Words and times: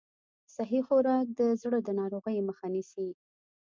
صحي 0.55 0.79
خوراک 0.87 1.25
د 1.39 1.41
زړه 1.61 1.79
د 1.83 1.89
ناروغیو 1.99 2.45
مخه 2.49 2.65
نیسي. 2.73 3.07